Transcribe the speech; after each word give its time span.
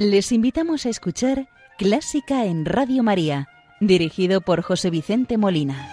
Les 0.00 0.32
invitamos 0.32 0.86
a 0.86 0.88
escuchar 0.88 1.50
Clásica 1.76 2.46
en 2.46 2.64
Radio 2.64 3.02
María, 3.02 3.48
dirigido 3.80 4.40
por 4.40 4.62
José 4.62 4.88
Vicente 4.88 5.36
Molina. 5.36 5.90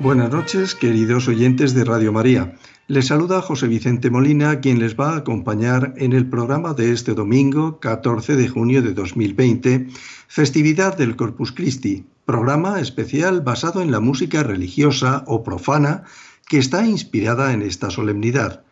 Buenas 0.00 0.32
noches, 0.32 0.74
queridos 0.74 1.28
oyentes 1.28 1.74
de 1.74 1.84
Radio 1.84 2.12
María. 2.12 2.56
Les 2.88 3.06
saluda 3.06 3.40
José 3.40 3.68
Vicente 3.68 4.10
Molina, 4.10 4.58
quien 4.58 4.80
les 4.80 4.98
va 4.98 5.12
a 5.12 5.18
acompañar 5.18 5.94
en 5.96 6.12
el 6.12 6.28
programa 6.28 6.74
de 6.74 6.90
este 6.90 7.14
domingo, 7.14 7.78
14 7.78 8.34
de 8.34 8.48
junio 8.48 8.82
de 8.82 8.94
2020, 8.94 9.86
festividad 10.26 10.98
del 10.98 11.14
Corpus 11.14 11.52
Christi, 11.52 12.04
programa 12.28 12.78
especial 12.78 13.40
basado 13.40 13.80
en 13.80 13.90
la 13.90 14.00
música 14.00 14.42
religiosa 14.42 15.24
o 15.26 15.42
profana 15.42 16.04
que 16.46 16.58
está 16.58 16.86
inspirada 16.86 17.54
en 17.54 17.62
esta 17.62 17.88
solemnidad. 17.88 18.64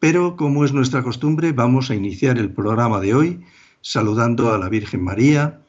Pero, 0.00 0.34
como 0.34 0.64
es 0.64 0.72
nuestra 0.72 1.04
costumbre, 1.04 1.52
vamos 1.52 1.90
a 1.90 1.94
iniciar 1.94 2.38
el 2.38 2.50
programa 2.50 2.98
de 2.98 3.14
hoy 3.14 3.40
saludando 3.82 4.52
a 4.52 4.58
la 4.58 4.68
Virgen 4.68 5.04
María 5.04 5.60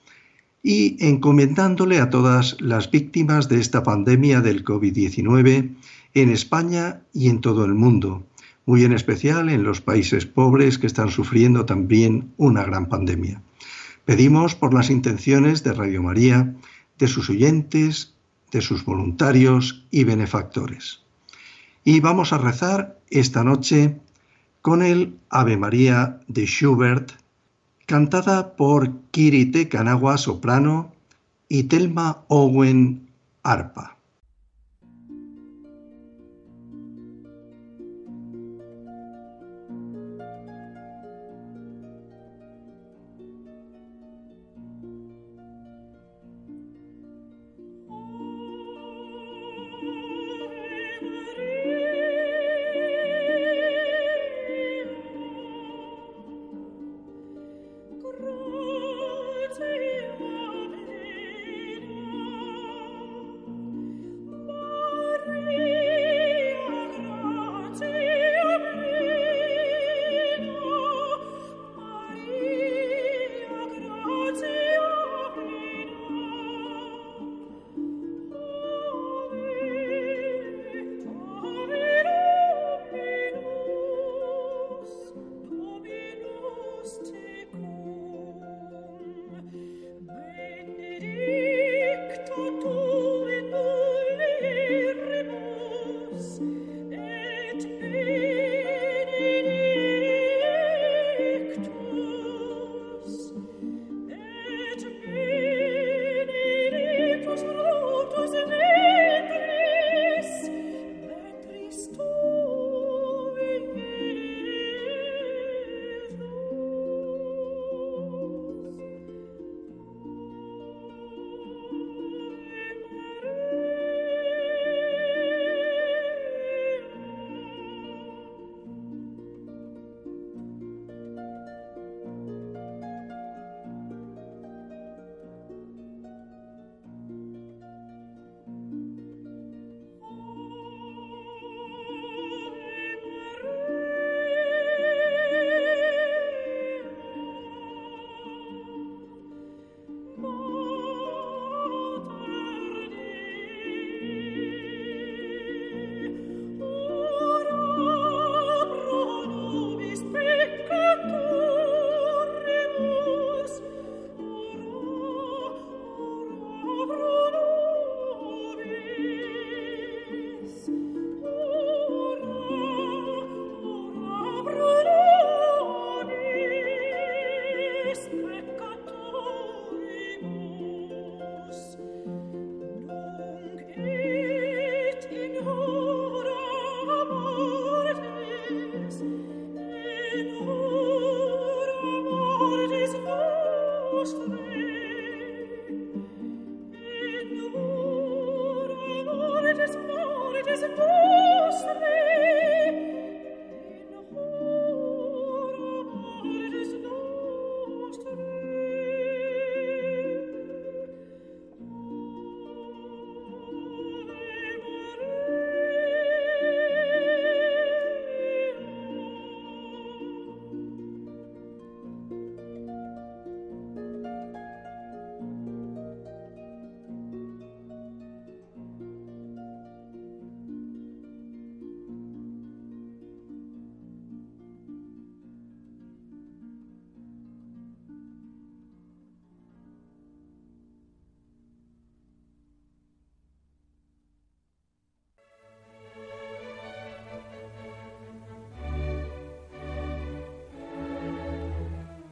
y 0.64 0.98
encomendándole 1.06 2.00
a 2.00 2.10
todas 2.10 2.60
las 2.62 2.90
víctimas 2.90 3.48
de 3.48 3.60
esta 3.60 3.84
pandemia 3.84 4.42
del 4.42 4.64
COVID-19 4.66 5.76
en 6.16 6.30
España 6.32 7.04
y 7.14 7.30
en 7.30 7.42
todo 7.42 7.64
el 7.64 7.76
mundo, 7.76 8.26
muy 8.66 8.86
en 8.86 8.92
especial 8.94 9.50
en 9.50 9.62
los 9.62 9.82
países 9.82 10.26
pobres 10.26 10.80
que 10.80 10.88
están 10.88 11.12
sufriendo 11.12 11.66
también 11.66 12.34
una 12.38 12.64
gran 12.64 12.90
pandemia. 12.90 13.44
Pedimos 14.06 14.56
por 14.56 14.74
las 14.74 14.90
intenciones 14.90 15.64
de 15.64 15.74
Radio 15.74 16.02
María 16.02 16.56
de 17.00 17.08
sus 17.08 17.30
oyentes, 17.30 18.14
de 18.52 18.62
sus 18.62 18.86
voluntarios 18.86 19.86
y 19.90 20.04
benefactores. 20.04 21.02
Y 21.84 22.02
vamos 22.02 22.34
a 22.34 22.38
rezar 22.38 23.00
esta 23.10 23.44
noche 23.44 24.00
con 24.62 24.84
el 24.84 25.18
Ave 25.30 25.58
María 25.58 26.20
de 26.28 26.46
Schubert, 26.46 27.14
cantada 27.86 28.56
por 28.56 29.02
Kirite 29.12 29.70
Kanagua 29.70 30.18
soprano 30.18 30.94
y 31.48 31.64
Telma 31.64 32.26
Owen 32.28 33.10
arpa. 33.42 33.99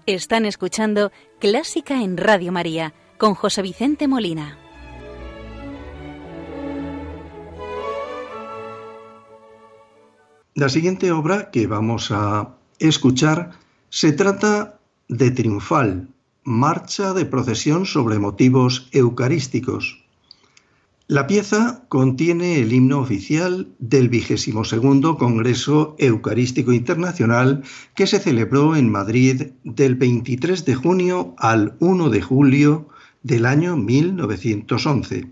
Están 0.08 0.46
escuchando 0.46 1.12
Clásica 1.38 2.02
en 2.02 2.16
Radio 2.16 2.54
María 2.54 2.94
con 3.18 3.34
José 3.36 3.62
Vicente 3.62 4.08
Molina. 4.08 4.58
La 10.56 10.70
siguiente 10.70 11.12
obra 11.12 11.52
que 11.52 11.68
vamos 11.68 12.10
a 12.12 12.56
escuchar 12.80 13.52
se 13.90 14.14
trata 14.14 14.80
de 15.10 15.30
Triunfal, 15.30 16.08
marcha 16.46 17.14
de 17.14 17.26
procesión 17.26 17.86
sobre 17.86 18.18
motivos 18.18 18.88
eucarísticos. 18.94 20.07
La 21.10 21.26
pieza 21.26 21.86
contiene 21.88 22.60
el 22.60 22.74
himno 22.74 23.00
oficial 23.00 23.70
del 23.80 24.12
segundo 24.66 25.18
Congreso 25.18 25.96
Eucarístico 26.00 26.74
Internacional 26.74 27.64
que 27.96 28.08
se 28.08 28.20
celebró 28.20 28.76
en 28.76 28.92
Madrid 28.92 29.52
del 29.64 29.96
23 29.96 30.66
de 30.66 30.76
junio 30.76 31.34
al 31.38 31.78
1 31.80 32.10
de 32.10 32.22
julio 32.22 32.90
del 33.24 33.46
año 33.46 33.78
1911. 33.78 35.30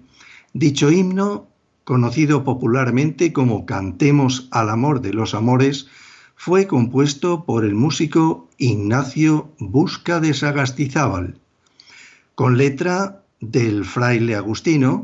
Dicho 0.54 0.92
himno 0.92 1.50
conocido 1.84 2.46
popularmente 2.46 3.34
como 3.34 3.66
Cantemos 3.66 4.48
al 4.52 4.70
Amor 4.70 5.02
de 5.02 5.12
los 5.12 5.34
Amores, 5.34 5.88
fue 6.38 6.68
compuesto 6.68 7.44
por 7.44 7.66
el 7.66 7.76
músico 7.76 8.48
Ignacio 8.58 9.52
Busca 9.60 10.22
de 10.22 10.34
Sagastizábal, 10.34 11.38
con 12.34 12.58
letra 12.58 13.24
del 13.42 13.84
fraile 13.84 14.36
Agustino, 14.36 15.04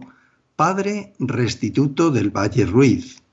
padre 0.62 1.12
restituto 1.18 2.12
del 2.12 2.30
Valle 2.30 2.68
Ruiz. 2.68 3.24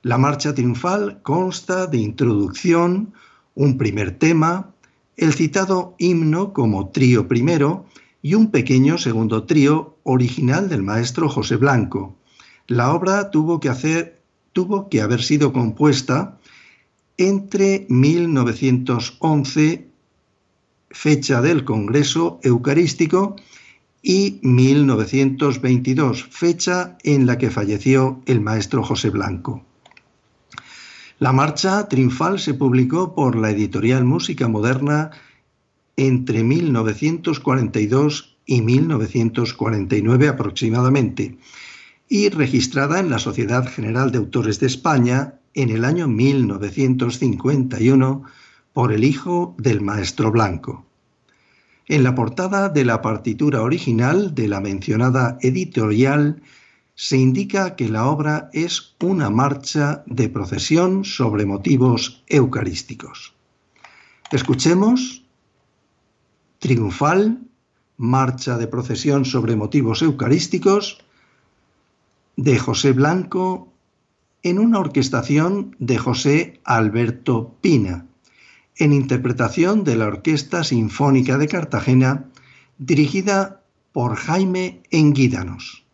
La 0.00 0.16
marcha 0.16 0.54
triunfal 0.54 1.20
consta 1.20 1.86
de 1.86 1.98
introducción, 1.98 3.12
un 3.54 3.76
primer 3.76 4.18
tema, 4.18 4.72
el 5.18 5.34
citado 5.34 5.94
himno 5.98 6.54
como 6.54 6.88
trío 6.88 7.28
primero 7.28 7.84
y 8.22 8.32
un 8.32 8.50
pequeño 8.50 8.96
segundo 8.96 9.44
trío 9.44 9.98
original 10.04 10.70
del 10.70 10.82
maestro 10.82 11.28
José 11.28 11.56
Blanco. 11.56 12.16
La 12.66 12.94
obra 12.94 13.30
tuvo 13.30 13.60
que, 13.60 14.14
tuvo 14.54 14.88
que 14.88 15.02
haber 15.02 15.22
sido 15.22 15.52
compuesta 15.52 16.38
entre 17.18 17.84
1911, 17.90 19.86
fecha 20.88 21.42
del 21.42 21.64
Congreso 21.66 22.40
Eucarístico, 22.42 23.36
y 24.02 24.40
1922, 24.42 26.24
fecha 26.30 26.96
en 27.02 27.26
la 27.26 27.38
que 27.38 27.50
falleció 27.50 28.22
el 28.26 28.40
maestro 28.40 28.82
José 28.82 29.10
Blanco. 29.10 29.64
La 31.18 31.32
marcha 31.32 31.88
triunfal 31.88 32.38
se 32.38 32.54
publicó 32.54 33.14
por 33.14 33.36
la 33.36 33.50
editorial 33.50 34.04
Música 34.04 34.48
Moderna 34.48 35.10
entre 35.96 36.42
1942 36.42 38.38
y 38.46 38.62
1949 38.62 40.28
aproximadamente 40.28 41.36
y 42.08 42.30
registrada 42.30 43.00
en 43.00 43.10
la 43.10 43.18
Sociedad 43.18 43.68
General 43.68 44.10
de 44.10 44.16
Autores 44.18 44.60
de 44.60 44.66
España 44.66 45.34
en 45.54 45.68
el 45.68 45.84
año 45.84 46.08
1951 46.08 48.22
por 48.72 48.92
el 48.92 49.04
hijo 49.04 49.54
del 49.58 49.80
maestro 49.80 50.32
Blanco. 50.32 50.89
En 51.90 52.04
la 52.04 52.14
portada 52.14 52.68
de 52.68 52.84
la 52.84 53.02
partitura 53.02 53.62
original 53.62 54.32
de 54.32 54.46
la 54.46 54.60
mencionada 54.60 55.38
editorial 55.40 56.40
se 56.94 57.16
indica 57.16 57.74
que 57.74 57.88
la 57.88 58.06
obra 58.06 58.48
es 58.52 58.94
una 59.02 59.28
marcha 59.28 60.04
de 60.06 60.28
procesión 60.28 61.04
sobre 61.04 61.46
motivos 61.46 62.22
eucarísticos. 62.28 63.34
Escuchemos 64.30 65.24
Triunfal, 66.60 67.40
marcha 67.96 68.56
de 68.56 68.68
procesión 68.68 69.24
sobre 69.24 69.56
motivos 69.56 70.00
eucarísticos, 70.02 71.02
de 72.36 72.56
José 72.56 72.92
Blanco 72.92 73.72
en 74.44 74.60
una 74.60 74.78
orquestación 74.78 75.74
de 75.80 75.98
José 75.98 76.60
Alberto 76.62 77.56
Pina, 77.60 78.06
en 78.76 78.92
interpretación 78.92 79.84
de 79.84 79.96
la 79.96 80.06
Orquesta 80.06 80.64
Sinfónica 80.64 81.38
de 81.38 81.48
Cartagena, 81.48 82.30
dirigida 82.78 83.62
por 83.92 84.16
Jaime 84.16 84.82
Enguídanos. 84.90 85.84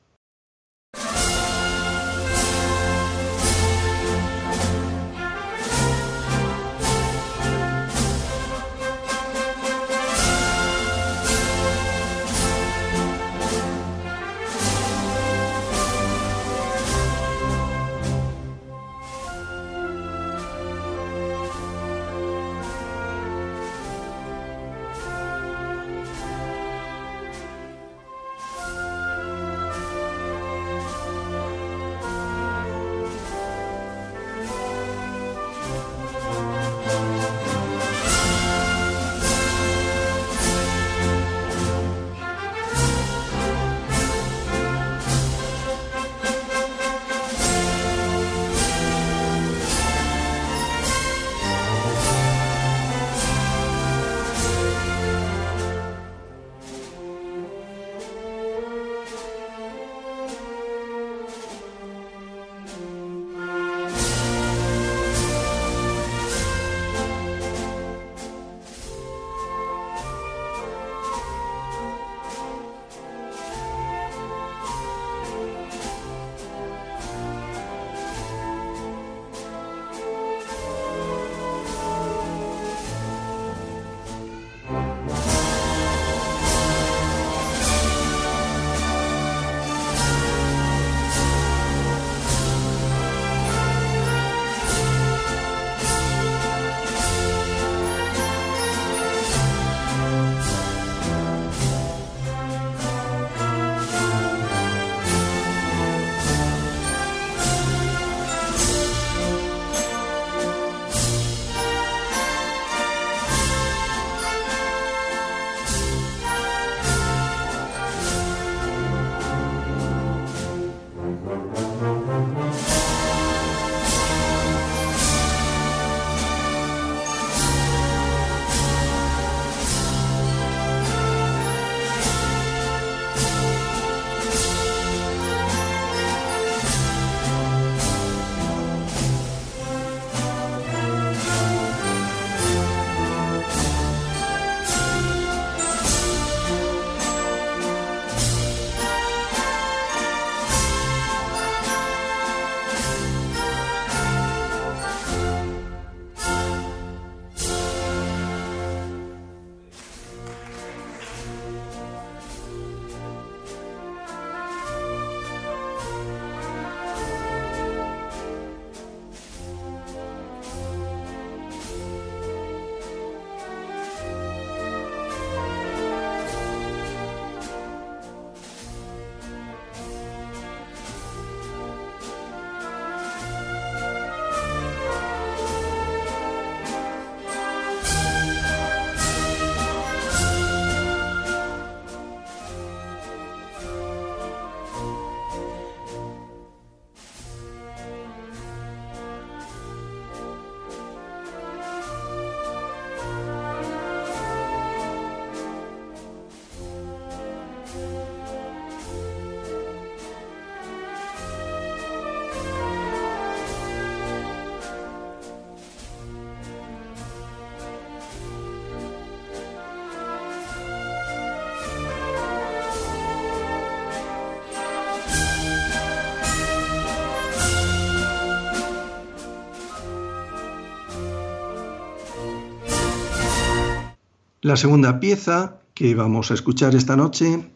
La 234.46 234.56
segunda 234.56 235.00
pieza 235.00 235.60
que 235.74 235.96
vamos 235.96 236.30
a 236.30 236.34
escuchar 236.34 236.76
esta 236.76 236.94
noche 236.94 237.50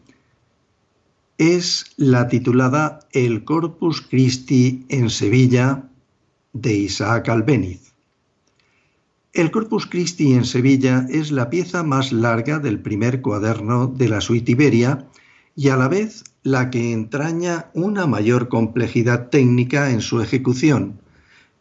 es 1.37 1.85
la 1.95 2.27
titulada 2.27 2.99
El 3.13 3.45
Corpus 3.45 4.01
Christi 4.01 4.85
en 4.89 5.09
Sevilla 5.09 5.85
de 6.51 6.73
Isaac 6.75 7.29
Albéniz. 7.29 7.93
El 9.31 9.51
Corpus 9.51 9.85
Christi 9.85 10.33
en 10.33 10.43
Sevilla 10.43 11.07
es 11.09 11.31
la 11.31 11.49
pieza 11.49 11.81
más 11.83 12.11
larga 12.11 12.59
del 12.59 12.81
primer 12.81 13.21
cuaderno 13.21 13.87
de 13.87 14.09
la 14.09 14.19
suite 14.19 14.51
Iberia 14.51 15.07
y 15.55 15.69
a 15.69 15.77
la 15.77 15.87
vez 15.87 16.25
la 16.43 16.69
que 16.69 16.91
entraña 16.91 17.71
una 17.73 18.05
mayor 18.05 18.49
complejidad 18.49 19.29
técnica 19.29 19.91
en 19.91 20.01
su 20.01 20.19
ejecución. 20.19 20.99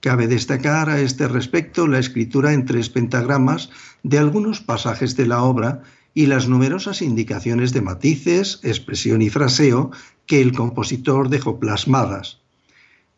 Cabe 0.00 0.28
destacar 0.28 0.88
a 0.88 1.00
este 1.00 1.28
respecto 1.28 1.86
la 1.86 1.98
escritura 1.98 2.54
en 2.54 2.64
tres 2.64 2.88
pentagramas 2.88 3.68
de 4.02 4.18
algunos 4.18 4.60
pasajes 4.60 5.14
de 5.14 5.26
la 5.26 5.42
obra 5.42 5.82
y 6.14 6.26
las 6.26 6.48
numerosas 6.48 7.02
indicaciones 7.02 7.74
de 7.74 7.82
matices, 7.82 8.60
expresión 8.62 9.20
y 9.20 9.28
fraseo 9.28 9.90
que 10.26 10.40
el 10.40 10.52
compositor 10.52 11.28
dejó 11.28 11.60
plasmadas. 11.60 12.40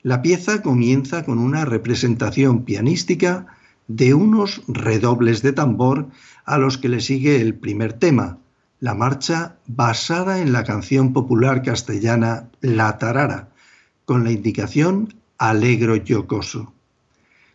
La 0.02 0.22
pieza 0.22 0.62
comienza 0.62 1.24
con 1.24 1.38
una 1.38 1.64
representación 1.64 2.64
pianística 2.64 3.46
de 3.86 4.14
unos 4.14 4.62
redobles 4.66 5.42
de 5.42 5.52
tambor 5.52 6.08
a 6.44 6.58
los 6.58 6.78
que 6.78 6.88
le 6.88 7.00
sigue 7.00 7.40
el 7.40 7.54
primer 7.54 7.92
tema, 7.92 8.38
la 8.80 8.94
marcha 8.94 9.58
basada 9.68 10.40
en 10.40 10.52
la 10.52 10.64
canción 10.64 11.12
popular 11.12 11.62
castellana 11.62 12.50
La 12.60 12.98
Tarara, 12.98 13.50
con 14.04 14.24
la 14.24 14.32
indicación 14.32 15.21
Alegro 15.42 15.96
Yocoso. 15.96 16.72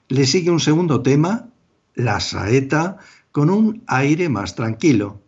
Le 0.10 0.26
sigue 0.26 0.52
un 0.52 0.60
segundo 0.60 1.02
tema, 1.02 1.48
La 1.96 2.20
Saeta, 2.20 2.98
con 3.32 3.50
un 3.50 3.82
aire 3.88 4.28
más 4.28 4.56
tranquilo. 4.56 5.22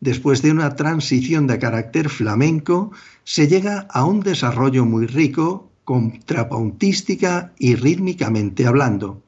Después 0.00 0.42
de 0.42 0.50
una 0.50 0.76
transición 0.76 1.46
de 1.46 1.58
carácter 1.58 2.10
flamenco, 2.10 2.92
se 3.22 3.48
llega 3.48 3.86
a 3.88 4.04
un 4.04 4.20
desarrollo 4.20 4.84
muy 4.84 5.06
rico, 5.06 5.72
contrapuntística 5.84 7.54
y 7.58 7.74
rítmicamente 7.74 8.66
hablando. 8.66 9.22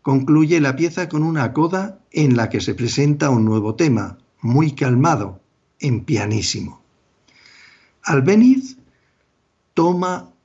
Concluye 0.00 0.60
la 0.60 0.76
pieza 0.76 1.08
con 1.08 1.24
una 1.24 1.52
coda 1.52 1.98
en 2.12 2.36
la 2.36 2.48
que 2.50 2.60
se 2.60 2.76
presenta 2.76 3.30
un 3.30 3.44
nuevo 3.44 3.74
tema, 3.74 4.18
muy 4.40 4.76
calmado, 4.76 5.40
en 5.80 6.04
pianísimo. 6.04 6.80
Albéniz 8.04 8.76
toma 9.74 10.35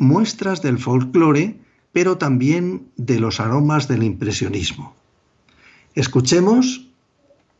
muestras 0.00 0.62
del 0.62 0.78
folclore, 0.78 1.60
pero 1.92 2.18
también 2.18 2.88
de 2.96 3.20
los 3.20 3.38
aromas 3.38 3.86
del 3.86 4.02
impresionismo. 4.02 4.96
Escuchemos 5.94 6.88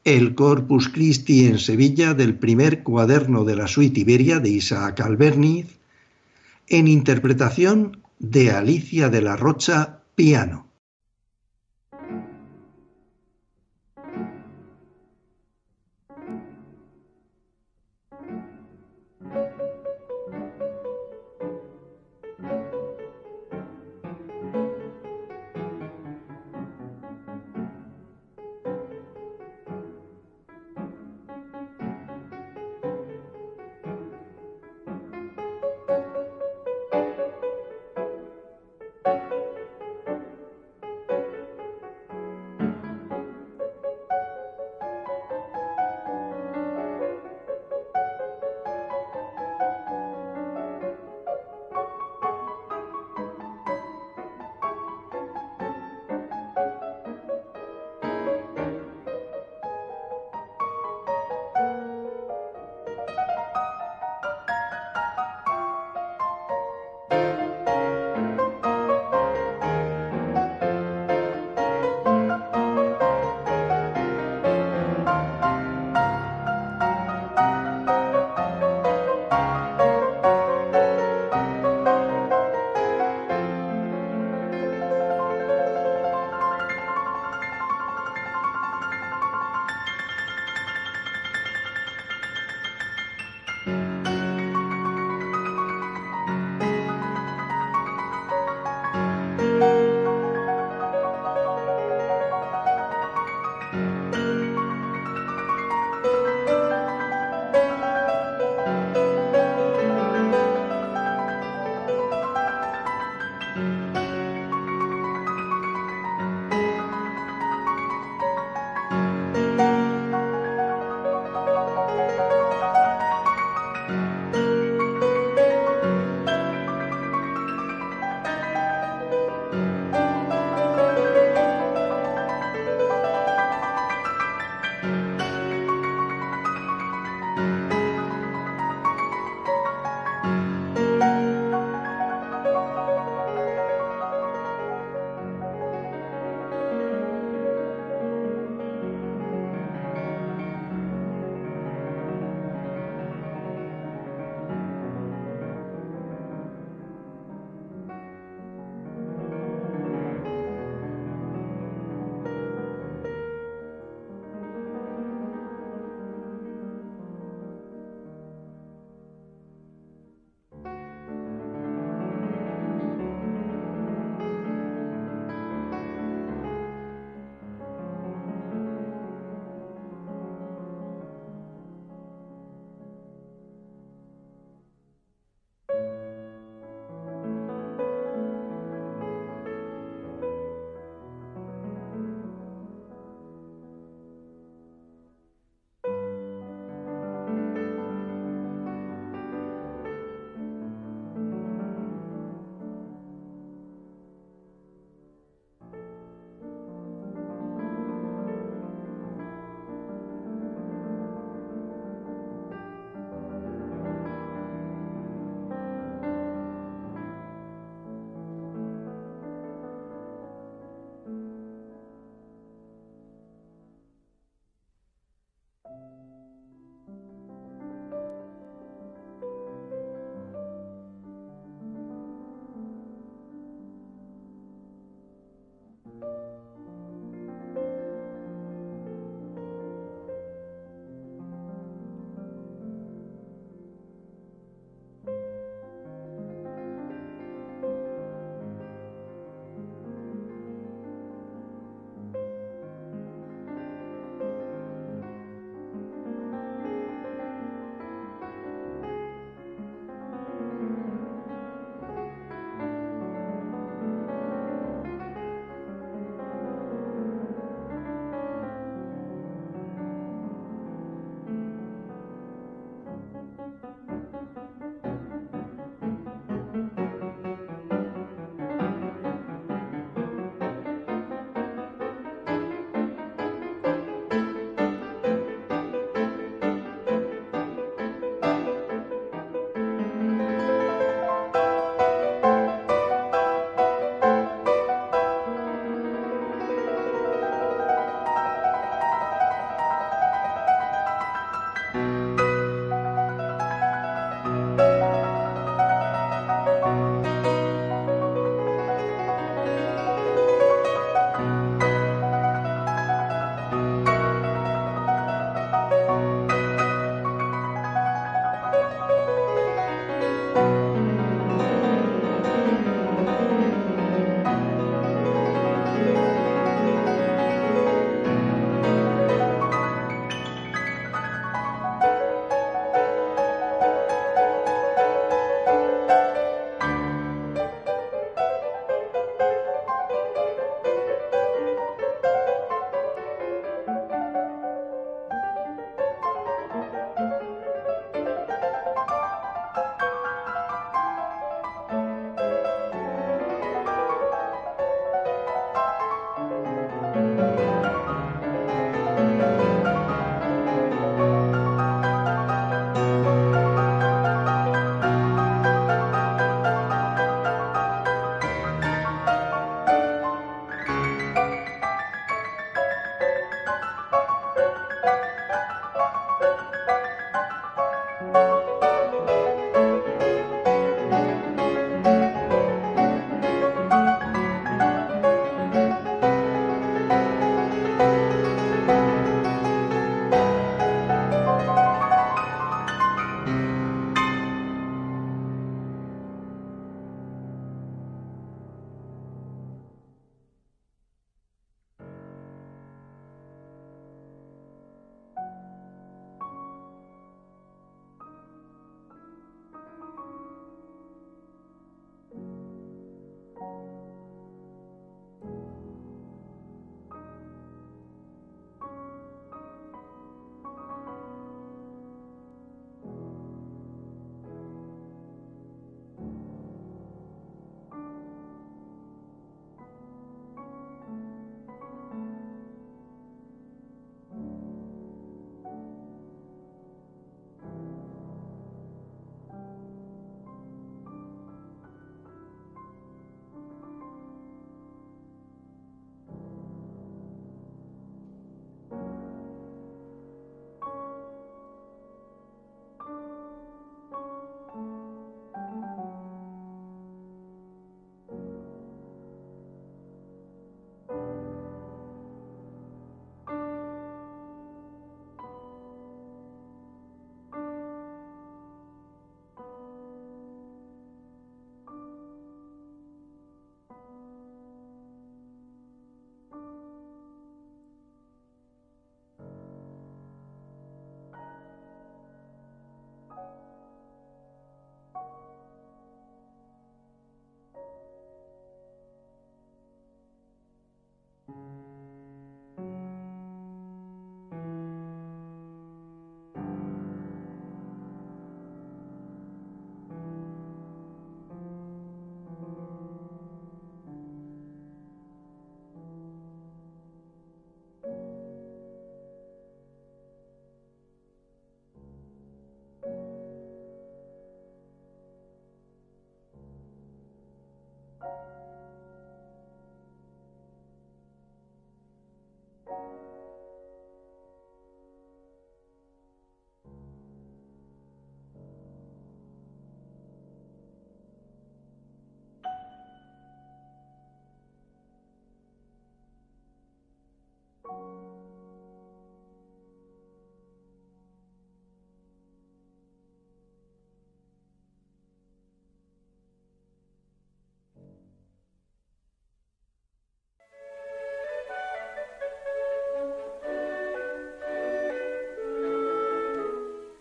el 0.04 0.34
Corpus 0.34 0.88
Christi 0.88 1.46
en 1.46 1.58
Sevilla 1.58 2.14
del 2.14 2.34
primer 2.34 2.82
cuaderno 2.82 3.44
de 3.44 3.56
la 3.56 3.68
suite 3.68 4.00
Iberia 4.00 4.40
de 4.40 4.48
Isaac 4.48 5.00
Albéniz, 5.00 5.66
en 6.68 6.88
interpretación 6.88 8.00
de 8.18 8.50
Alicia 8.50 9.10
de 9.10 9.20
la 9.20 9.36
Rocha, 9.36 9.98
piano. 10.14 10.69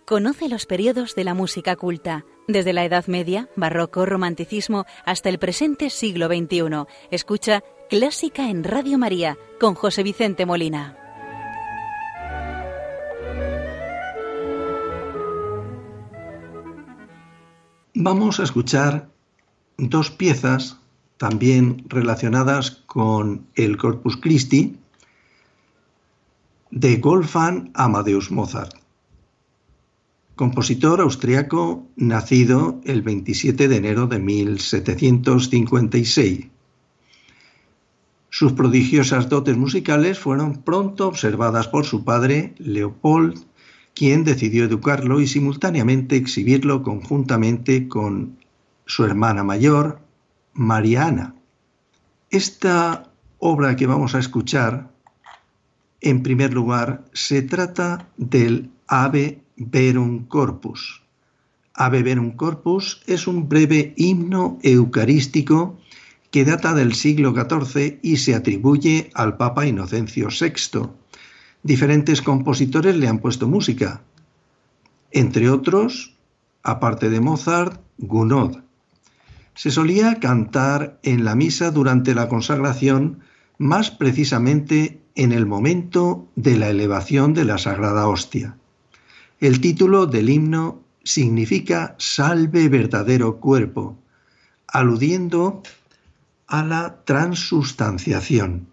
Conoce 0.09 0.49
los 0.49 0.65
periodos 0.65 1.13
de 1.13 1.23
la 1.23 1.35
música 1.35 1.75
culta, 1.75 2.25
desde 2.47 2.73
la 2.73 2.83
Edad 2.83 3.05
Media, 3.05 3.47
Barroco, 3.55 4.07
Romanticismo, 4.07 4.85
hasta 5.05 5.29
el 5.29 5.37
presente 5.37 5.91
siglo 5.91 6.25
XXI. 6.25 6.87
Escucha 7.11 7.63
Clásica 7.89 8.49
en 8.51 8.63
Radio 8.63 8.99
María 8.99 9.35
con 9.59 9.73
José 9.73 10.03
Vicente 10.03 10.45
Molina. 10.45 10.95
Vamos 17.95 18.39
a 18.39 18.43
escuchar 18.43 19.09
dos 19.77 20.11
piezas 20.11 20.77
también 21.17 21.83
relacionadas 21.89 22.69
con 22.85 23.47
el 23.55 23.77
Corpus 23.77 24.17
Christi 24.17 24.77
de 26.69 26.97
Wolfgang 26.97 27.71
Amadeus 27.73 28.29
Mozart 28.29 28.75
compositor 30.35 31.01
austriaco 31.01 31.87
nacido 31.97 32.79
el 32.85 33.01
27 33.01 33.67
de 33.67 33.75
enero 33.75 34.07
de 34.07 34.19
1756. 34.19 36.58
Sus 38.29 38.53
prodigiosas 38.53 39.27
dotes 39.27 39.57
musicales 39.57 40.19
fueron 40.19 40.61
pronto 40.61 41.07
observadas 41.07 41.67
por 41.67 41.85
su 41.85 42.03
padre, 42.03 42.53
Leopold, 42.59 43.43
quien 43.95 44.23
decidió 44.23 44.65
educarlo 44.65 45.19
y 45.19 45.27
simultáneamente 45.27 46.15
exhibirlo 46.15 46.83
conjuntamente 46.83 47.87
con 47.87 48.37
su 48.85 49.03
hermana 49.03 49.43
mayor, 49.43 49.99
Mariana. 50.53 51.35
Esta 52.29 53.11
obra 53.39 53.75
que 53.75 53.87
vamos 53.87 54.13
a 54.13 54.19
escuchar, 54.19 54.91
en 56.01 56.21
primer 56.21 56.53
lugar, 56.53 57.05
se 57.13 57.41
trata 57.41 58.09
del 58.17 58.69
Ave 58.87 59.41
Verum 59.57 60.25
Corpus. 60.27 61.01
Ave 61.73 62.03
Verum 62.03 62.35
Corpus 62.35 63.01
es 63.07 63.27
un 63.27 63.49
breve 63.49 63.93
himno 63.97 64.59
eucarístico 64.61 65.79
que 66.31 66.45
data 66.45 66.73
del 66.73 66.93
siglo 66.93 67.33
XIV 67.33 67.99
y 68.01 68.17
se 68.17 68.35
atribuye 68.35 69.09
al 69.13 69.37
Papa 69.37 69.65
Inocencio 69.65 70.27
VI. 70.29 70.89
Diferentes 71.63 72.21
compositores 72.21 72.95
le 72.95 73.07
han 73.07 73.19
puesto 73.19 73.47
música, 73.47 74.01
entre 75.11 75.49
otros, 75.49 76.15
aparte 76.63 77.09
de 77.09 77.19
Mozart, 77.19 77.81
Gounod. 77.97 78.57
Se 79.55 79.71
solía 79.71 80.19
cantar 80.19 80.99
en 81.03 81.25
la 81.25 81.35
misa 81.35 81.71
durante 81.71 82.13
la 82.13 82.29
consagración, 82.29 83.19
más 83.57 83.91
precisamente 83.91 85.01
en 85.15 85.31
el 85.31 85.45
momento 85.45 86.29
de 86.35 86.57
la 86.57 86.69
elevación 86.69 87.33
de 87.33 87.43
la 87.43 87.57
Sagrada 87.57 88.07
Hostia. 88.07 88.55
El 89.39 89.59
título 89.59 90.05
del 90.05 90.29
himno 90.29 90.81
significa 91.03 91.95
Salve 91.97 92.69
verdadero 92.69 93.37
cuerpo, 93.37 93.97
aludiendo 94.67 95.63
a 96.49 96.63
la 96.63 97.03
transustanciación. 97.05 98.67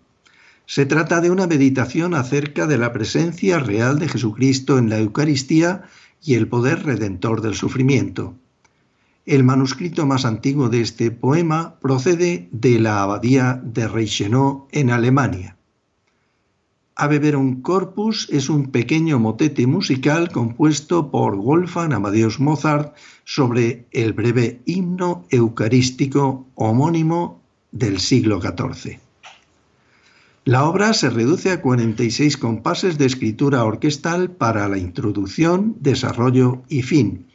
Se 0.64 0.86
trata 0.86 1.20
de 1.20 1.30
una 1.30 1.46
meditación 1.46 2.14
acerca 2.14 2.66
de 2.66 2.78
la 2.78 2.92
presencia 2.92 3.58
real 3.58 3.98
de 3.98 4.08
Jesucristo 4.08 4.78
en 4.78 4.88
la 4.88 4.98
Eucaristía 4.98 5.84
y 6.24 6.34
el 6.34 6.48
poder 6.48 6.84
redentor 6.84 7.42
del 7.42 7.54
sufrimiento. 7.54 8.34
El 9.26 9.44
manuscrito 9.44 10.06
más 10.06 10.24
antiguo 10.24 10.70
de 10.70 10.80
este 10.80 11.10
poema 11.10 11.78
procede 11.80 12.48
de 12.50 12.80
la 12.80 13.02
abadía 13.02 13.60
de 13.62 13.86
Reichenau 13.86 14.66
en 14.72 14.90
Alemania. 14.90 15.56
Ave 16.94 17.36
un 17.36 17.60
Corpus 17.60 18.26
es 18.32 18.48
un 18.48 18.70
pequeño 18.70 19.18
motete 19.18 19.66
musical 19.66 20.30
compuesto 20.32 21.10
por 21.10 21.36
Wolfgang 21.36 21.92
Amadeus 21.92 22.40
Mozart 22.40 22.96
sobre 23.24 23.86
el 23.90 24.14
breve 24.14 24.62
himno 24.64 25.26
eucarístico 25.28 26.46
homónimo 26.54 27.45
del 27.78 28.00
siglo 28.00 28.40
XIV. 28.40 28.98
La 30.44 30.64
obra 30.64 30.92
se 30.92 31.10
reduce 31.10 31.50
a 31.50 31.60
46 31.60 32.36
compases 32.36 32.98
de 32.98 33.06
escritura 33.06 33.64
orquestal 33.64 34.30
para 34.30 34.68
la 34.68 34.78
introducción, 34.78 35.76
desarrollo 35.80 36.62
y 36.68 36.82
fin, 36.82 37.26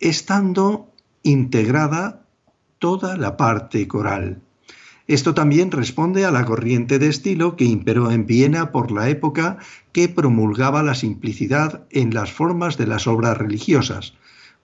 estando 0.00 0.90
integrada 1.22 2.24
toda 2.78 3.18
la 3.18 3.36
parte 3.36 3.86
coral. 3.86 4.40
Esto 5.06 5.34
también 5.34 5.72
responde 5.72 6.24
a 6.24 6.30
la 6.30 6.44
corriente 6.44 6.98
de 6.98 7.08
estilo 7.08 7.56
que 7.56 7.64
imperó 7.64 8.10
en 8.10 8.26
Viena 8.26 8.72
por 8.72 8.92
la 8.92 9.08
época 9.08 9.58
que 9.92 10.08
promulgaba 10.08 10.82
la 10.82 10.94
simplicidad 10.94 11.84
en 11.90 12.14
las 12.14 12.32
formas 12.32 12.78
de 12.78 12.86
las 12.86 13.06
obras 13.06 13.36
religiosas. 13.36 14.14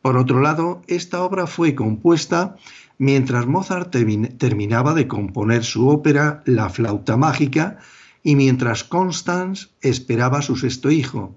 Por 0.00 0.16
otro 0.16 0.40
lado, 0.40 0.82
esta 0.86 1.22
obra 1.22 1.48
fue 1.48 1.74
compuesta 1.74 2.56
mientras 2.98 3.46
Mozart 3.46 3.94
terminaba 4.38 4.94
de 4.94 5.08
componer 5.08 5.64
su 5.64 5.88
ópera 5.88 6.42
La 6.46 6.68
flauta 6.68 7.16
mágica 7.16 7.78
y 8.22 8.36
mientras 8.36 8.84
Constance 8.84 9.68
esperaba 9.80 10.38
a 10.38 10.42
su 10.42 10.56
sexto 10.56 10.90
hijo 10.90 11.34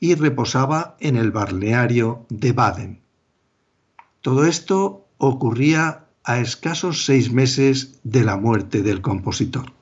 y 0.00 0.14
reposaba 0.14 0.96
en 1.00 1.16
el 1.16 1.30
balneario 1.30 2.26
de 2.28 2.52
Baden. 2.52 3.00
Todo 4.20 4.44
esto 4.46 5.06
ocurría 5.18 6.06
a 6.24 6.38
escasos 6.38 7.04
seis 7.04 7.30
meses 7.30 8.00
de 8.02 8.24
la 8.24 8.36
muerte 8.36 8.82
del 8.82 9.00
compositor. 9.00 9.72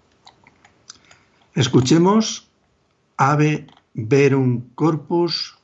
Escuchemos 1.54 2.48
Ave 3.16 3.66
Verum 3.94 4.62
Corpus 4.74 5.58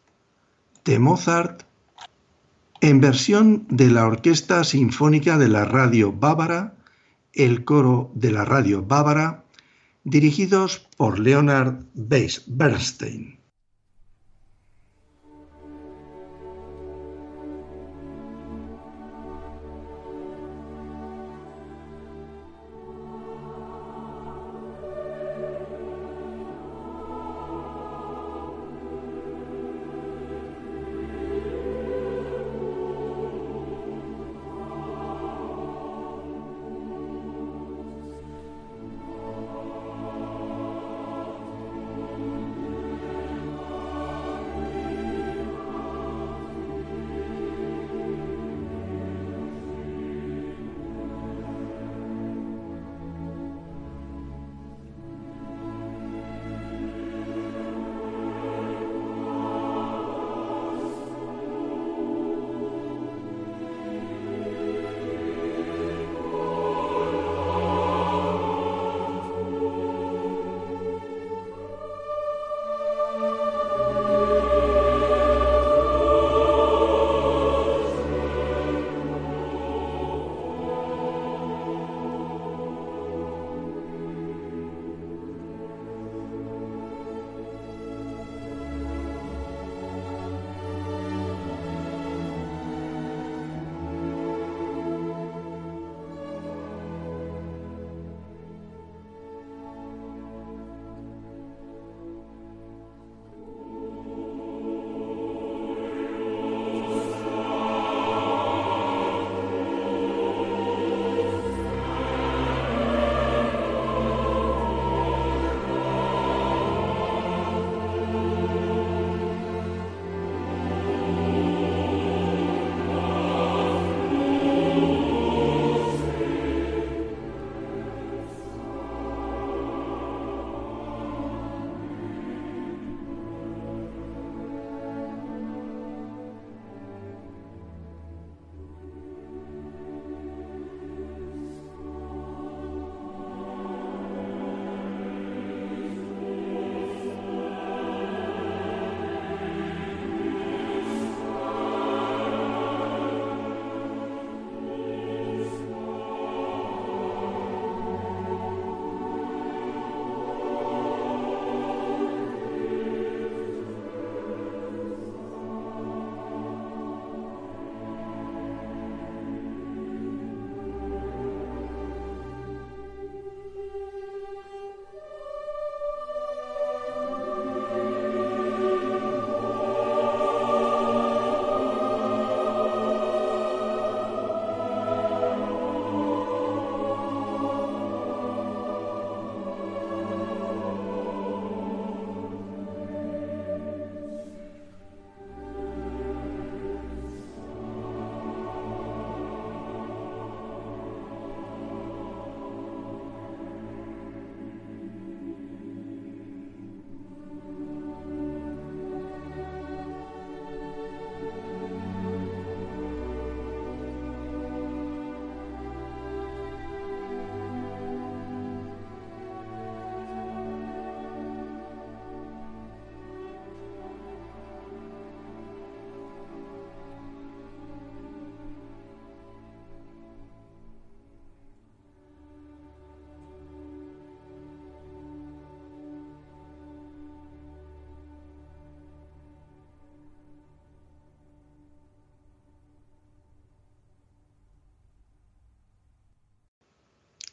de 0.84 0.98
Mozart 0.98 1.67
en 2.80 3.00
versión 3.00 3.66
de 3.68 3.90
la 3.90 4.06
Orquesta 4.06 4.62
Sinfónica 4.62 5.36
de 5.36 5.48
la 5.48 5.64
Radio 5.64 6.12
Bávara, 6.12 6.74
el 7.32 7.64
coro 7.64 8.10
de 8.14 8.30
la 8.30 8.44
Radio 8.44 8.82
Bávara, 8.82 9.44
dirigidos 10.04 10.86
por 10.96 11.18
Leonard 11.18 11.84
Bernstein. 11.94 13.37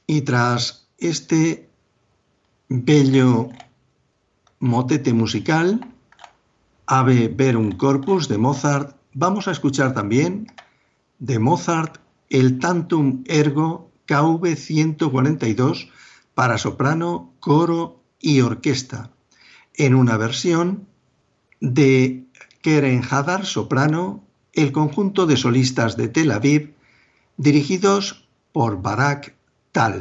Y 0.07 0.21
tras 0.21 0.87
este 0.97 1.69
bello 2.69 3.49
motete 4.59 5.13
musical, 5.13 5.81
Ave 6.85 7.27
Verum 7.27 7.71
Corpus 7.71 8.27
de 8.27 8.37
Mozart, 8.37 8.95
vamos 9.13 9.47
a 9.47 9.51
escuchar 9.51 9.93
también 9.93 10.51
de 11.19 11.39
Mozart 11.39 11.97
el 12.29 12.59
Tantum 12.59 13.23
Ergo 13.25 13.91
KV 14.05 14.55
142 14.55 15.89
para 16.35 16.57
soprano, 16.57 17.33
coro 17.39 18.03
y 18.19 18.41
orquesta, 18.41 19.11
en 19.73 19.95
una 19.95 20.17
versión 20.17 20.87
de 21.61 22.25
Keren 22.61 23.01
Hadar 23.09 23.45
soprano, 23.45 24.23
el 24.53 24.71
conjunto 24.71 25.25
de 25.25 25.37
solistas 25.37 25.97
de 25.97 26.07
Tel 26.07 26.31
Aviv, 26.31 26.75
dirigidos 27.37 28.27
por 28.51 28.81
Barak 28.81 29.35
Tal. 29.75 29.95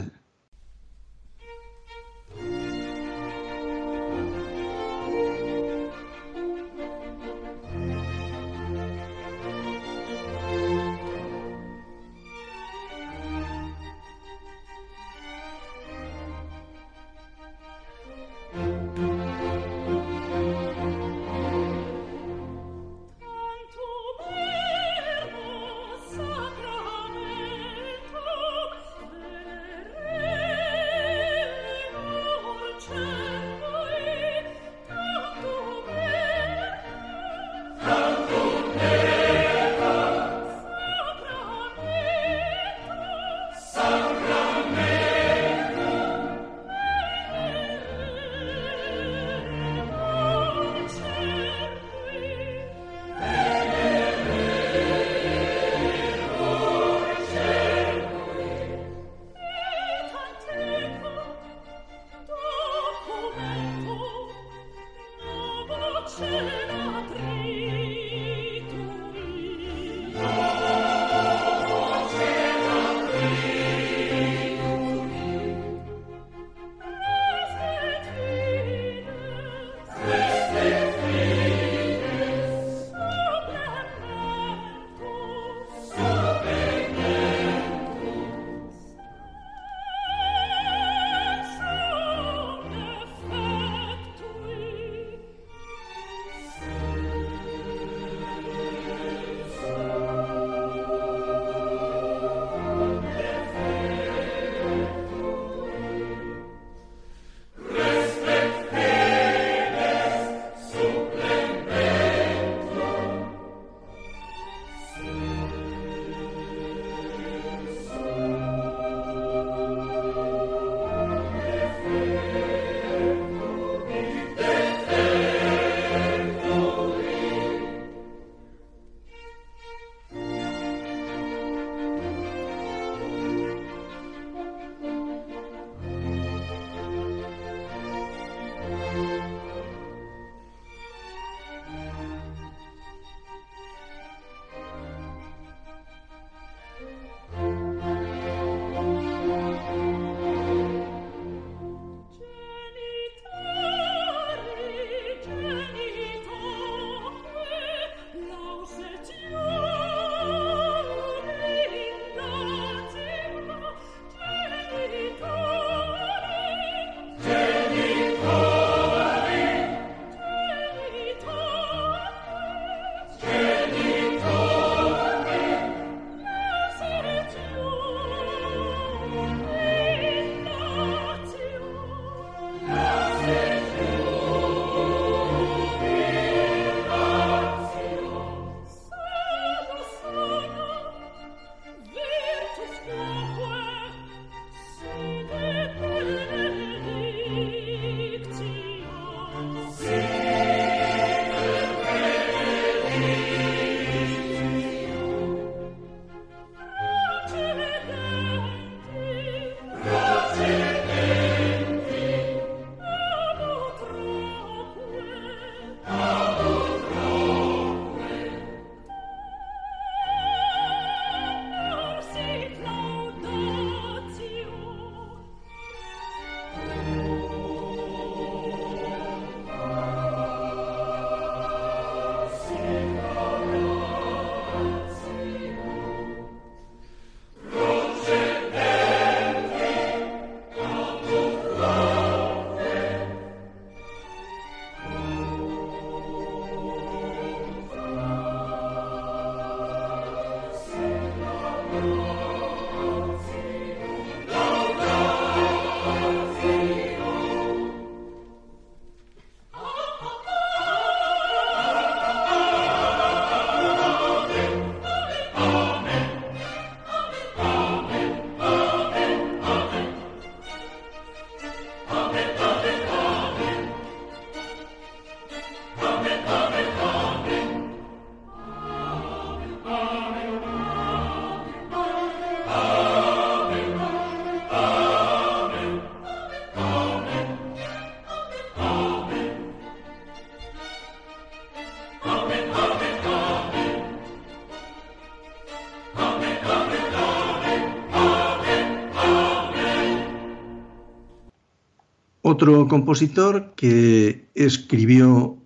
Otro 302.35 302.67
compositor 302.67 303.53
que 303.55 304.27
escribió 304.35 305.39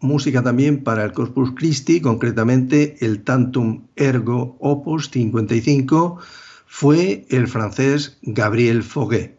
música 0.00 0.42
también 0.42 0.82
para 0.82 1.04
el 1.04 1.12
Corpus 1.12 1.52
Christi, 1.52 2.00
concretamente 2.00 2.96
el 2.98 3.22
Tantum 3.22 3.86
Ergo 3.94 4.56
Opus 4.58 5.10
55, 5.10 6.18
fue 6.66 7.24
el 7.30 7.46
francés 7.46 8.18
Gabriel 8.22 8.82
Foguet. 8.82 9.38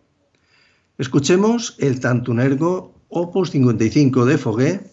Escuchemos 0.97 1.75
el 1.79 1.99
Tantum 1.99 2.39
Ergo 2.39 2.93
Opus 3.09 3.51
55 3.51 4.23
de 4.23 4.37
Foguet 4.37 4.89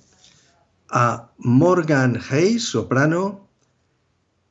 a 0.91 1.31
Morgan 1.39 2.19
Hayes, 2.31 2.65
soprano, 2.65 3.47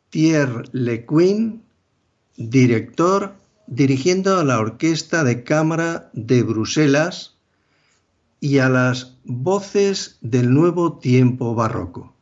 Pierre 0.10 0.64
Lequin, 0.72 1.62
director, 2.38 3.36
dirigiendo 3.68 4.40
a 4.40 4.44
la 4.44 4.60
Orquesta 4.60 5.24
de 5.24 5.44
Cámara 5.44 6.10
de 6.14 6.42
Bruselas 6.42 7.36
y 8.40 8.60
a 8.60 8.70
las 8.70 9.18
voces 9.24 10.18
del 10.22 10.54
nuevo 10.54 10.98
tiempo 10.98 11.54
barroco. 11.54 12.17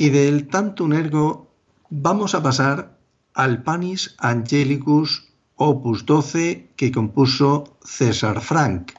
Y 0.00 0.10
del 0.10 0.46
Tantum 0.46 0.92
Ergo 0.92 1.50
vamos 1.90 2.36
a 2.36 2.42
pasar 2.42 2.96
al 3.34 3.64
Panis 3.64 4.14
Angelicus 4.18 5.32
Opus 5.56 6.06
12 6.06 6.68
que 6.76 6.92
compuso 6.92 7.76
César 7.84 8.40
Frank. 8.40 8.92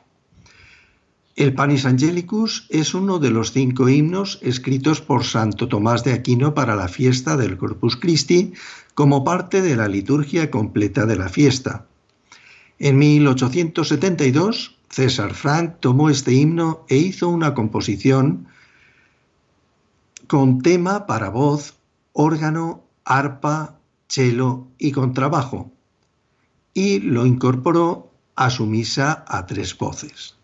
El 1.37 1.53
Panis 1.53 1.85
Angelicus 1.85 2.67
es 2.67 2.93
uno 2.93 3.17
de 3.17 3.29
los 3.29 3.53
cinco 3.53 3.87
himnos 3.87 4.39
escritos 4.41 4.99
por 4.99 5.23
Santo 5.23 5.69
Tomás 5.69 6.03
de 6.03 6.11
Aquino 6.11 6.53
para 6.53 6.75
la 6.75 6.89
fiesta 6.89 7.37
del 7.37 7.57
Corpus 7.57 7.95
Christi 7.95 8.51
como 8.93 9.23
parte 9.23 9.61
de 9.61 9.77
la 9.77 9.87
liturgia 9.87 10.51
completa 10.51 11.05
de 11.05 11.15
la 11.15 11.29
fiesta. 11.29 11.87
En 12.77 12.97
1872, 12.97 14.75
César 14.89 15.33
Frank 15.33 15.75
tomó 15.79 16.09
este 16.09 16.33
himno 16.33 16.83
e 16.89 16.97
hizo 16.97 17.29
una 17.29 17.53
composición 17.53 18.47
con 20.29 20.61
tema 20.61 21.07
para 21.07 21.29
voz, 21.29 21.79
órgano, 22.13 22.83
arpa, 23.03 23.79
cello 24.07 24.67
y 24.77 24.91
contrabajo, 24.91 25.71
y 26.71 26.99
lo 26.99 27.25
incorporó 27.25 28.11
a 28.35 28.51
su 28.51 28.67
misa 28.67 29.25
a 29.27 29.47
tres 29.47 29.75
voces. 29.75 30.35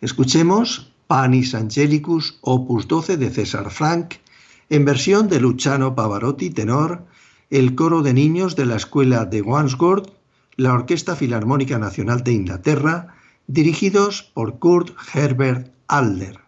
Escuchemos 0.00 0.92
Panis 1.08 1.56
Angelicus 1.56 2.38
opus 2.42 2.86
12 2.86 3.16
de 3.16 3.30
César 3.30 3.72
Frank, 3.72 4.14
en 4.70 4.84
versión 4.84 5.28
de 5.28 5.40
Luciano 5.40 5.96
Pavarotti 5.96 6.50
tenor, 6.50 7.04
el 7.50 7.74
coro 7.74 8.02
de 8.02 8.14
niños 8.14 8.54
de 8.54 8.66
la 8.66 8.76
escuela 8.76 9.24
de 9.24 9.42
Wandsworth, 9.42 10.12
la 10.54 10.72
Orquesta 10.74 11.16
Filarmónica 11.16 11.76
Nacional 11.80 12.22
de 12.22 12.34
Inglaterra, 12.34 13.16
dirigidos 13.48 14.22
por 14.22 14.60
Kurt 14.60 14.94
Herbert 15.12 15.72
Adler. 15.88 16.47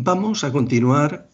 Vamos 0.00 0.44
a 0.44 0.52
continuar 0.52 1.28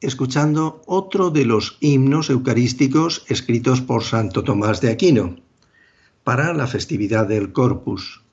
escuchando 0.00 0.82
otro 0.86 1.30
de 1.30 1.44
los 1.44 1.78
himnos 1.78 2.28
eucarísticos 2.28 3.24
escritos 3.28 3.82
por 3.82 4.02
Santo 4.02 4.42
Tomás 4.42 4.80
de 4.80 4.90
Aquino 4.90 5.36
para 6.24 6.52
la 6.54 6.66
festividad 6.66 7.28
del 7.28 7.52
Corpus. 7.52 8.24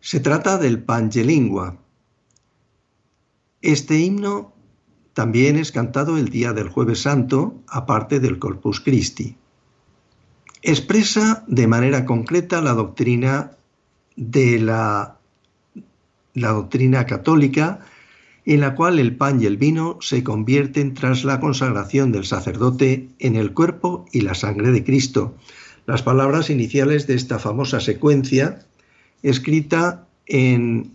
Se 0.00 0.20
trata 0.20 0.56
del 0.56 0.82
Pangelingua. 0.82 1.76
Este 3.60 3.98
himno 3.98 4.54
también 5.12 5.56
es 5.56 5.70
cantado 5.70 6.16
el 6.16 6.30
día 6.30 6.54
del 6.54 6.70
Jueves 6.70 7.02
Santo, 7.02 7.60
aparte 7.68 8.20
del 8.20 8.38
Corpus 8.38 8.80
Christi. 8.80 9.36
Expresa 10.62 11.44
de 11.46 11.66
manera 11.66 12.06
concreta 12.06 12.62
la 12.62 12.72
doctrina 12.72 13.50
de 14.16 14.58
la, 14.60 15.18
la 16.32 16.52
doctrina 16.52 17.04
católica 17.04 17.84
en 18.46 18.60
la 18.60 18.74
cual 18.74 18.98
el 18.98 19.16
pan 19.16 19.42
y 19.42 19.46
el 19.46 19.56
vino 19.56 19.98
se 20.00 20.24
convierten 20.24 20.94
tras 20.94 21.24
la 21.24 21.40
consagración 21.40 22.12
del 22.12 22.24
sacerdote 22.24 23.08
en 23.18 23.36
el 23.36 23.52
cuerpo 23.52 24.06
y 24.12 24.22
la 24.22 24.34
sangre 24.34 24.72
de 24.72 24.84
Cristo. 24.84 25.34
Las 25.86 26.02
palabras 26.02 26.50
iniciales 26.50 27.06
de 27.06 27.14
esta 27.14 27.38
famosa 27.38 27.80
secuencia, 27.80 28.64
escrita 29.22 30.06
en, 30.26 30.92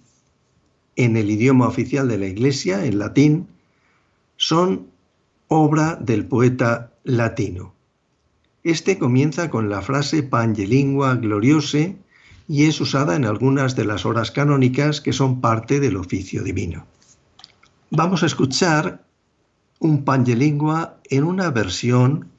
el 0.96 1.30
idioma 1.30 1.68
oficial 1.68 2.08
de 2.08 2.18
la 2.18 2.28
Iglesia, 2.28 2.86
en 2.86 3.00
latín, 3.00 3.48
son 4.38 4.88
obra 5.48 5.96
del 5.96 6.26
poeta 6.26 6.92
latino. 7.04 7.74
Este 8.64 8.98
comienza 8.98 9.50
con 9.52 9.70
la 9.70 9.82
frase 9.82 10.24
Pangelingua 10.24 11.16
gloriose 11.16 11.98
y 12.48 12.66
es 12.66 12.82
usada 12.82 13.16
en 13.16 13.26
algunas 13.26 13.76
de 13.76 13.86
las 13.86 14.06
horas 14.06 14.32
canónicas 14.32 15.02
que 15.02 15.14
son 15.14 15.42
parte 15.42 15.80
del 15.80 15.98
oficio 15.98 16.44
divino. 16.44 16.86
Vamos 17.92 18.24
a 18.24 18.26
escuchar 18.26 19.06
un 19.80 20.06
Pangelingua 20.06 20.98
en 21.12 21.24
una 21.24 21.52
versión 21.52 22.32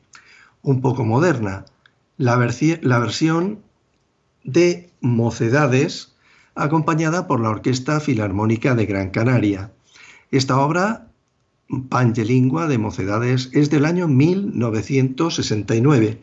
un 0.63 0.81
poco 0.81 1.05
moderna, 1.05 1.67
la, 2.17 2.35
versión 2.37 3.61
de 4.43 4.91
Mocedades, 5.01 6.17
acompañada 6.57 7.29
por 7.29 7.41
la 7.41 7.51
Orquesta 7.51 8.01
Filarmónica 8.01 8.75
de 8.75 8.87
Gran 8.87 9.11
Canaria. 9.11 9.71
Esta 10.33 10.59
obra, 10.59 11.13
Pangelingua 11.91 12.67
de 12.67 12.79
Mocedades, 12.79 13.51
es 13.53 13.71
del 13.71 13.85
año 13.85 14.09
1969. 14.09 16.21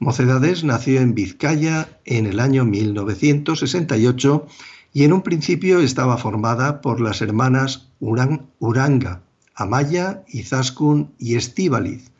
Mocedades 0.00 0.64
nació 0.64 1.00
en 1.00 1.14
Vizcaya 1.14 2.00
en 2.04 2.26
el 2.26 2.40
año 2.40 2.64
1968 2.64 4.48
y 4.94 5.02
en 5.02 5.12
un 5.12 5.22
principio 5.22 5.80
estaba 5.80 6.16
formada 6.16 6.80
por 6.80 7.00
las 7.00 7.20
hermanas 7.20 7.88
Uranga, 7.98 9.22
Amaya, 9.56 10.24
Izaskun 10.28 11.10
y 11.18 11.34
Estíbaliz. 11.34 12.12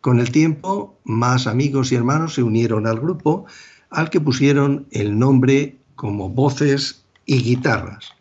Con 0.00 0.18
el 0.18 0.32
tiempo, 0.32 0.98
más 1.04 1.46
amigos 1.46 1.92
y 1.92 1.94
hermanos 1.94 2.34
se 2.34 2.42
unieron 2.42 2.86
al 2.86 2.98
grupo, 2.98 3.44
al 3.90 4.08
que 4.08 4.20
pusieron 4.20 4.86
el 4.92 5.18
nombre 5.18 5.76
como 5.94 6.30
voces 6.30 7.04
y 7.26 7.42
guitarras. 7.42 8.12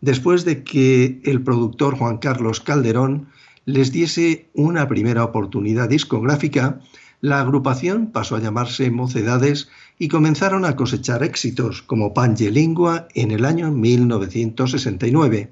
Después 0.00 0.44
de 0.44 0.64
que 0.64 1.20
el 1.24 1.40
productor 1.40 1.96
Juan 1.96 2.18
Carlos 2.18 2.60
Calderón 2.60 3.28
les 3.66 3.92
diese 3.92 4.48
una 4.54 4.88
primera 4.88 5.22
oportunidad 5.22 5.88
discográfica, 5.88 6.80
la 7.20 7.40
agrupación 7.40 8.12
pasó 8.12 8.36
a 8.36 8.40
llamarse 8.40 8.90
Mocedades 8.90 9.68
y 9.98 10.08
comenzaron 10.08 10.64
a 10.64 10.76
cosechar 10.76 11.24
éxitos 11.24 11.82
como 11.82 12.14
Pangelingua 12.14 13.08
en 13.14 13.32
el 13.32 13.44
año 13.44 13.72
1969. 13.72 15.50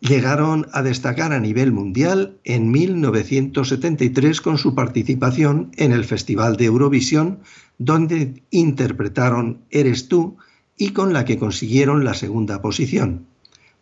Llegaron 0.00 0.66
a 0.72 0.82
destacar 0.82 1.32
a 1.32 1.40
nivel 1.40 1.72
mundial 1.72 2.38
en 2.44 2.70
1973 2.70 4.40
con 4.40 4.58
su 4.58 4.74
participación 4.74 5.70
en 5.76 5.92
el 5.92 6.04
Festival 6.04 6.56
de 6.56 6.66
Eurovisión, 6.66 7.40
donde 7.78 8.42
interpretaron 8.50 9.62
Eres 9.70 10.08
tú 10.08 10.36
y 10.76 10.90
con 10.90 11.12
la 11.12 11.24
que 11.24 11.38
consiguieron 11.38 12.04
la 12.04 12.14
segunda 12.14 12.60
posición. 12.60 13.26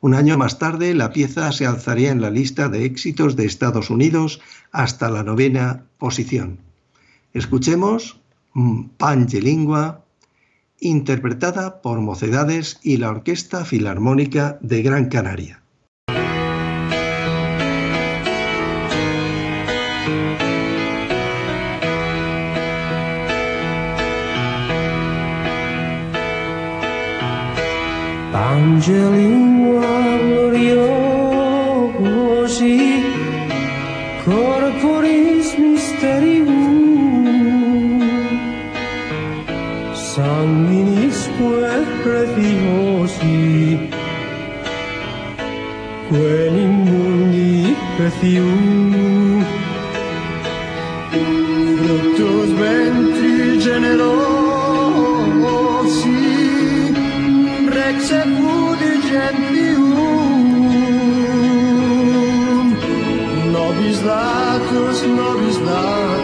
Un 0.00 0.14
año 0.14 0.38
más 0.38 0.60
tarde, 0.60 0.94
la 0.94 1.12
pieza 1.12 1.50
se 1.50 1.66
alzaría 1.66 2.12
en 2.12 2.20
la 2.20 2.30
lista 2.30 2.68
de 2.68 2.84
éxitos 2.84 3.34
de 3.34 3.46
Estados 3.46 3.90
Unidos 3.90 4.40
hasta 4.70 5.10
la 5.10 5.24
novena 5.24 5.86
posición. 5.98 6.67
Escuchemos 7.38 8.20
Pangelingua, 8.96 10.04
interpretada 10.80 11.80
por 11.82 12.00
Mocedades 12.00 12.80
y 12.82 12.96
la 12.96 13.10
Orquesta 13.10 13.64
Filarmónica 13.64 14.58
de 14.60 14.82
Gran 14.82 15.08
Canaria. 15.08 15.62
Corporis 34.24 34.67
quell'immundi 46.08 47.76
perfume 47.96 49.44
Fruttos 51.78 52.50
ventri 52.60 53.58
generosi 53.60 54.18
Rex 57.76 58.10
et 58.10 58.28
gentium. 59.10 60.44
Nobis 63.52 63.98
latus, 64.02 64.98
nobis 65.16 65.58
latus 65.66 66.17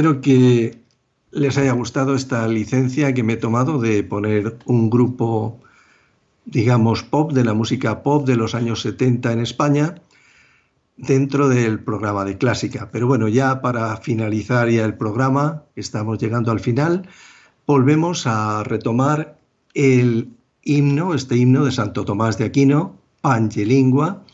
espero 0.00 0.22
que 0.22 0.80
les 1.30 1.58
haya 1.58 1.72
gustado 1.72 2.14
esta 2.14 2.48
licencia 2.48 3.12
que 3.12 3.22
me 3.22 3.34
he 3.34 3.36
tomado 3.36 3.78
de 3.78 4.02
poner 4.02 4.56
un 4.64 4.88
grupo, 4.88 5.60
digamos, 6.46 7.02
pop, 7.02 7.32
de 7.32 7.44
la 7.44 7.52
música 7.52 8.02
pop 8.02 8.26
de 8.26 8.34
los 8.34 8.54
años 8.54 8.80
70 8.80 9.30
en 9.30 9.40
España, 9.40 9.96
dentro 10.96 11.50
del 11.50 11.80
programa 11.80 12.24
de 12.24 12.38
clásica. 12.38 12.88
Pero 12.90 13.08
bueno, 13.08 13.28
ya 13.28 13.60
para 13.60 13.94
finalizar 13.98 14.70
ya 14.70 14.86
el 14.86 14.94
programa, 14.94 15.64
estamos 15.76 16.18
llegando 16.18 16.50
al 16.50 16.60
final, 16.60 17.06
volvemos 17.66 18.26
a 18.26 18.64
retomar 18.64 19.38
el 19.74 20.30
himno, 20.62 21.12
este 21.12 21.36
himno 21.36 21.66
de 21.66 21.72
Santo 21.72 22.06
Tomás 22.06 22.38
de 22.38 22.46
Aquino, 22.46 22.96
Pangelingua, 23.20 24.24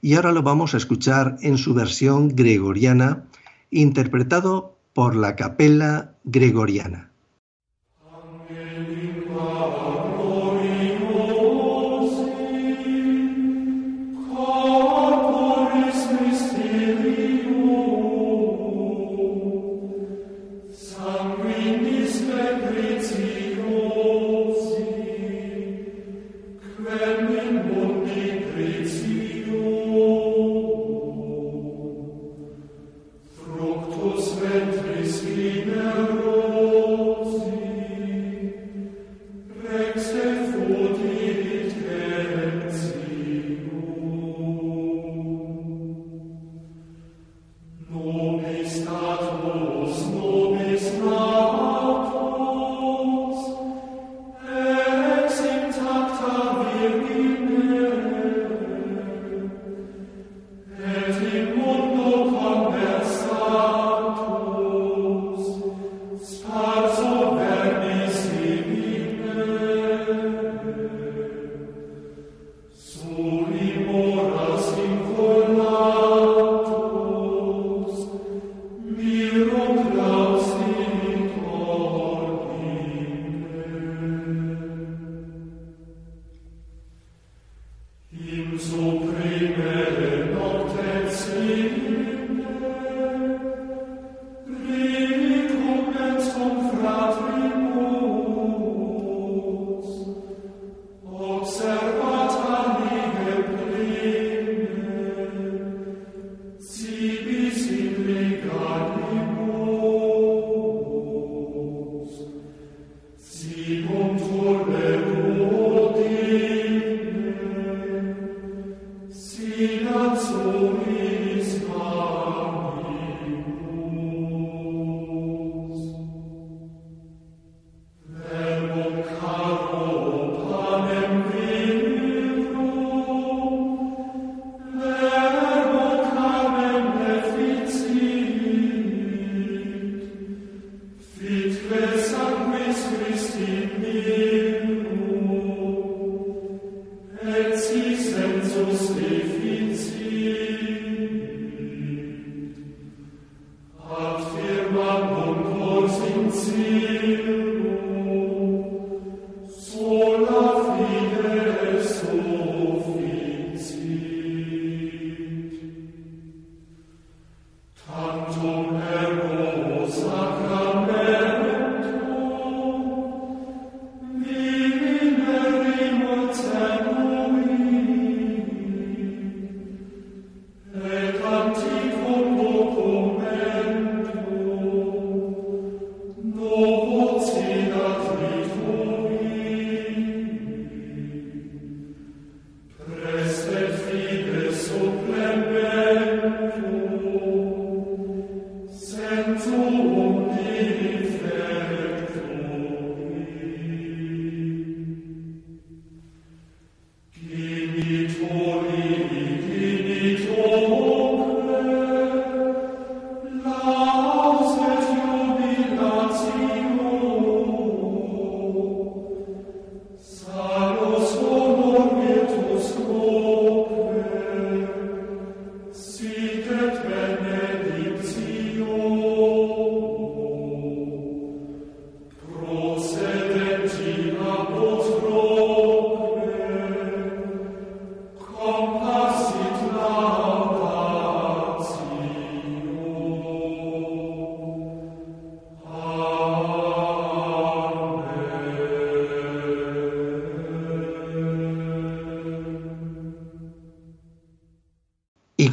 y 0.00 0.14
ahora 0.14 0.30
lo 0.30 0.44
vamos 0.44 0.74
a 0.74 0.76
escuchar 0.76 1.36
en 1.40 1.58
su 1.58 1.74
versión 1.74 2.28
gregoriana, 2.28 3.24
interpretado 3.72 4.75
por 4.96 5.14
la 5.14 5.36
capella 5.36 6.14
gregoriana. 6.24 7.10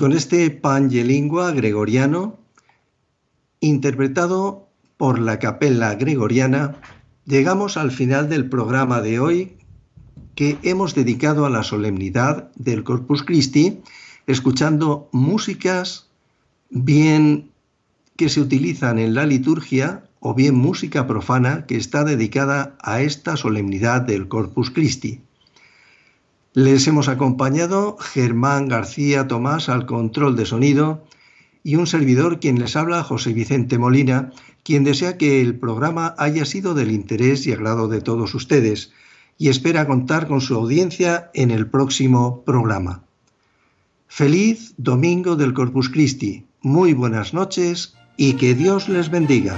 Con 0.04 0.12
este 0.12 0.50
Pangelingua 0.52 1.52
gregoriano, 1.52 2.38
interpretado 3.62 4.68
por 4.98 5.18
la 5.18 5.40
capella 5.40 5.96
gregoriana, 5.96 6.76
llegamos 7.26 7.78
al 7.78 7.90
final 7.90 8.28
del 8.28 8.50
programa 8.50 9.00
de 9.00 9.22
hoy 9.22 9.54
que 10.36 10.58
hemos 10.64 10.94
dedicado 10.94 11.46
a 11.46 11.50
la 11.50 11.64
solemnidad 11.64 12.52
del 12.56 12.84
Corpus 12.84 13.24
Christi, 13.24 13.80
escuchando 14.28 15.08
músicas 15.14 16.10
bien 16.70 17.52
que 18.18 18.28
se 18.28 18.42
utilizan 18.42 19.00
en 19.00 19.14
la 19.14 19.26
liturgia 19.26 20.04
o 20.20 20.34
bien 20.34 20.56
música 20.56 21.08
profana 21.08 21.66
que 21.66 21.78
está 21.78 22.04
dedicada 22.04 22.76
a 22.82 23.00
esta 23.00 23.38
solemnidad 23.38 24.02
del 24.02 24.28
Corpus 24.28 24.70
Christi. 24.70 25.22
Les 26.54 26.88
hemos 26.88 27.08
acompañado 27.08 27.98
Germán 27.98 28.68
García 28.68 29.28
Tomás 29.28 29.70
al 29.70 29.88
control 29.88 30.36
de 30.36 30.46
sonido 30.46 31.04
y 31.64 31.78
un 31.78 31.88
servidor 31.88 32.40
quien 32.40 32.60
les 32.60 32.76
habla, 32.76 33.04
José 33.04 33.34
Vicente 33.34 33.80
Molina, 33.80 34.32
quien 34.62 34.84
desea 34.84 35.18
que 35.18 35.42
el 35.42 35.58
programa 35.58 36.14
haya 36.20 36.46
sido 36.46 36.76
del 36.76 36.92
interés 36.92 37.48
y 37.48 37.54
agrado 37.54 37.88
de 37.88 38.02
todos 38.02 38.36
ustedes 38.36 38.92
y 39.40 39.50
espera 39.50 39.88
contar 39.88 40.28
con 40.28 40.42
su 40.42 40.54
audiencia 40.54 41.32
en 41.34 41.50
el 41.50 41.66
próximo 41.66 42.44
programa. 42.46 43.04
Feliz 44.08 44.76
Domingo 44.78 45.36
del 45.36 45.56
Corpus 45.56 45.90
Christi, 45.90 46.46
muy 46.62 46.94
buenas 46.94 47.34
noches 47.34 47.96
y 48.16 48.34
que 48.34 48.54
Dios 48.54 48.90
les 48.90 49.10
bendiga. 49.10 49.58